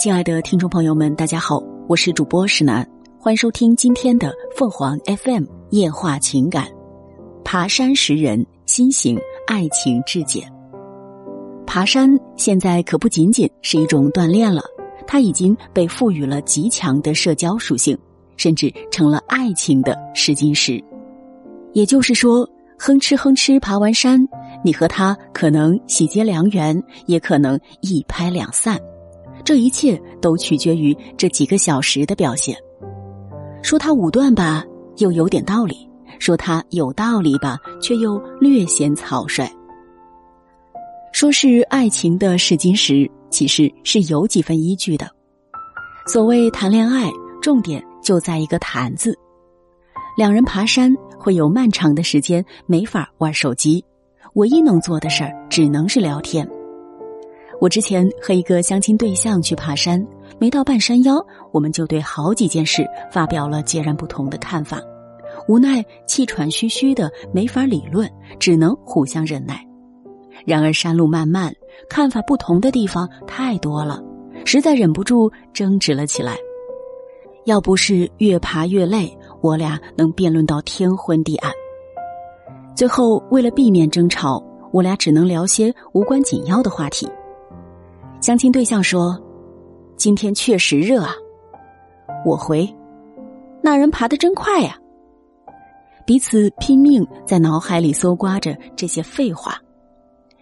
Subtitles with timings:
[0.00, 6.66] 亲爱的听众朋友们，大家好，我是主播石楠，欢迎收听今天的凤凰 FM 夜话情感。
[7.44, 10.50] 爬山识人，心醒爱情质检。
[11.66, 14.62] 爬山现在可不仅仅是一种锻炼了，
[15.06, 17.94] 它已经被赋予了极强的社交属性，
[18.38, 20.82] 甚至成了爱情的试金石。
[21.74, 22.48] 也就是说，
[22.78, 24.26] 哼哧哼哧爬完山，
[24.64, 28.80] 你和他可能喜结良缘，也可能一拍两散。
[29.50, 32.56] 这一切都取决于这几个小时的表现。
[33.64, 34.64] 说他武断吧，
[34.98, 35.74] 又有点道理；
[36.20, 39.50] 说他有道理吧，却又略显草率。
[41.12, 45.10] 说是爱情的试金石，其实是有几分依据的。
[46.06, 47.10] 所谓谈恋爱，
[47.42, 49.18] 重点就在一个“谈”字。
[50.16, 53.84] 两人爬山会有漫长的时间没法玩手机，
[54.34, 56.48] 唯一能做的事儿只能是聊天。
[57.60, 60.04] 我之前和一个相亲对象去爬山，
[60.38, 64.80] 没到半山腰，我们就对好几件事发表了截然不同的看法，
[65.46, 69.62] 无奈气喘吁吁的没法理论，只能互相忍耐。
[70.46, 71.52] 然而山路漫漫，
[71.86, 74.02] 看法不同的地方太多了，
[74.46, 76.38] 实在忍不住争执了起来。
[77.44, 81.52] 要不是越爬越累，我俩能辩论到天昏地暗。
[82.74, 87.06] 最后为了避免争吵，我俩只能聊些无关紧要的话题。
[88.20, 89.18] 相亲对象说
[89.96, 91.14] ：“今天确实热啊。”
[92.24, 92.68] 我回
[93.62, 94.76] ：“那人爬得真快呀。”
[96.06, 99.56] 彼此拼命在脑海里搜刮着这些废话，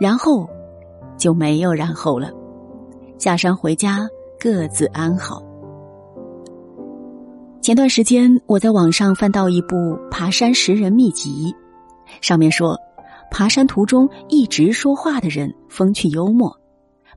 [0.00, 0.48] 然后
[1.16, 2.32] 就没有然后了。
[3.18, 5.40] 下山回家，各自安好。
[7.60, 11.54] 前段时间我在网上翻到一部爬山识人秘籍，
[12.20, 12.76] 上面说，
[13.30, 16.59] 爬山途中一直说话的人风趣幽默。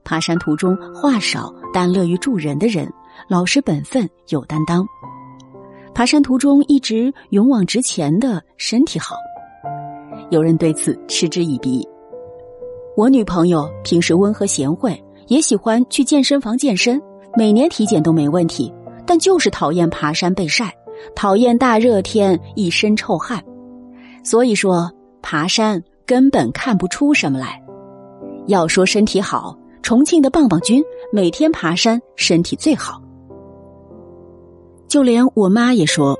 [0.04, 2.86] 爬山途中话少但乐于助人的人，
[3.26, 4.84] 老实本分有担当；
[5.94, 9.16] 爬山途中一直勇往直前的身体好。
[10.30, 11.86] 有人对此嗤之以鼻。
[12.96, 17.00] 我女朋友平时温和贤惠，也喜欢去健身房健身，
[17.36, 18.72] 每年体检都没问题，
[19.06, 20.72] 但就是讨厌爬山被晒，
[21.16, 23.42] 讨厌大热天一身臭汗。
[24.22, 24.90] 所以说，
[25.22, 27.60] 爬山根本看不出什么来。
[28.46, 29.58] 要说身体好。
[29.84, 33.02] 重庆的棒棒军每天爬山，身体最好。
[34.88, 36.18] 就连我妈也说：“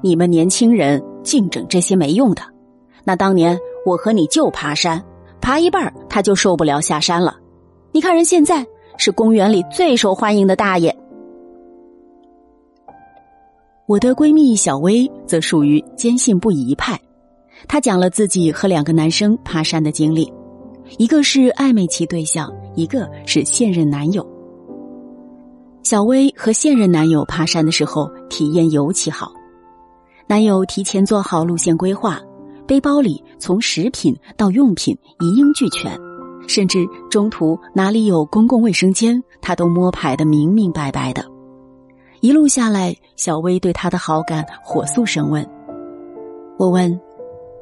[0.00, 2.42] 你们年轻人净整这些没用的。
[3.02, 5.04] 那当年我和你就爬山，
[5.40, 7.36] 爬一半他就受不了下山了。
[7.90, 8.64] 你看人现在
[8.96, 10.96] 是公园里最受欢迎的大爷。”
[13.86, 16.96] 我的闺蜜小薇则属于坚信不疑派，
[17.66, 20.32] 她讲了自己和两个男生爬山的经历，
[20.96, 22.48] 一个是暧昧期对象。
[22.78, 24.24] 一个是现任男友，
[25.82, 29.32] 小薇和现任男友爬山的时候体验尤其好。
[30.28, 32.20] 男友提前做好路线规划，
[32.68, 35.98] 背包里从食品到用品一应俱全，
[36.46, 41.24] 甚至中途哪里有公共卫生间，他都摸排的明明白白的。
[42.20, 45.44] 一路下来，小薇对他的好感火速升温。
[46.56, 46.96] 我问：“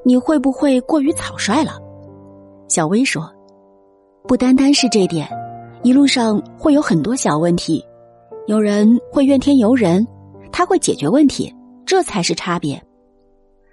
[0.05, 1.79] 你会不会过于草率了？”
[2.69, 3.33] 小薇说。
[4.27, 5.29] 不单单是这点，
[5.85, 7.85] 一路上会有很多小问题，
[8.49, 10.05] 有人会怨天尤人，
[10.51, 11.55] 他会解决问题，
[11.85, 12.83] 这才是差别。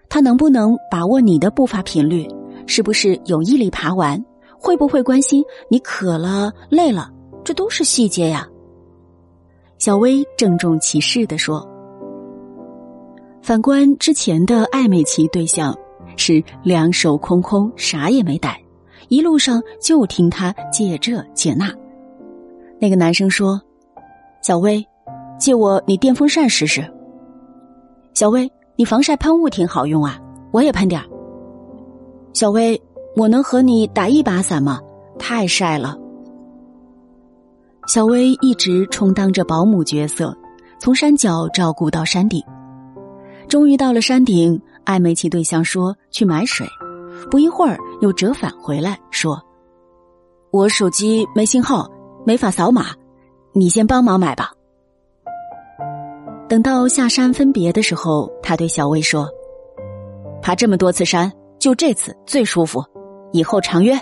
[0.10, 2.28] 他能不能把握你的步伐频率，
[2.68, 4.24] 是不是有毅力爬完，
[4.60, 7.10] 会不会关心你渴了累了，
[7.44, 8.48] 这都是细节呀。
[9.80, 11.68] 小薇郑重其事的说。
[13.42, 15.76] 反观之前的暧昧期对象，
[16.16, 18.63] 是两手空空，啥也没带。
[19.08, 21.72] 一路上就听他借这借那，
[22.80, 23.62] 那个男生说
[24.42, 24.86] ：“小薇，
[25.40, 26.84] 借我你电风扇试试。”
[28.14, 30.20] 小薇，你防晒喷雾挺好用啊，
[30.52, 31.08] 我也喷点儿。
[32.34, 32.82] 小薇，
[33.16, 34.80] 我能和你打一把伞吗？
[35.20, 35.98] 太晒了。
[37.88, 40.36] 小薇一直充当着保姆角色，
[40.80, 42.42] 从山脚照顾到山顶。
[43.48, 46.66] 终于到了山顶，暧昧期对象说去买水。
[47.30, 49.42] 不一会儿，又折返回来，说
[50.52, 51.90] ：“我手机没信号，
[52.26, 52.88] 没法扫码，
[53.54, 54.52] 你先帮忙买吧。”
[56.48, 59.28] 等到下山分别的时候，他对小薇说
[60.42, 62.84] ：“爬这么多次山，就这次最舒服，
[63.32, 63.98] 以后常约。”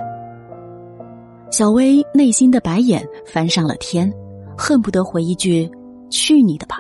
[1.52, 4.12] 小薇内心的白眼翻上了天，
[4.58, 5.70] 恨不得回一句
[6.10, 6.80] ：“去你的吧！”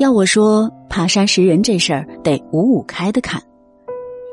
[0.00, 3.40] 要我说，爬山识人这事儿得五五开的看。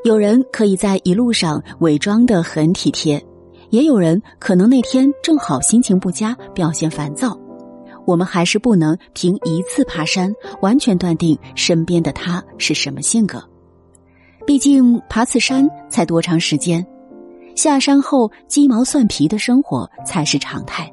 [0.04, 3.22] 有人可以在一路上伪装的很体贴，
[3.72, 7.38] 也有人可能那天正好心情不佳，表现烦躁。
[8.06, 13.44] 我们还是不能凭一次爬山完全断定身边的他是什么性格。
[14.46, 16.86] 毕竟爬次山才多长时间，
[17.54, 20.90] 下山后鸡毛蒜皮的生活才是常态。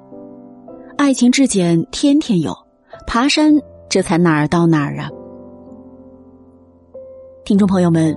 [0.97, 2.53] 爱情质检天天有，
[3.07, 3.55] 爬山
[3.89, 5.09] 这才哪儿到哪儿啊！
[7.45, 8.17] 听众朋友们，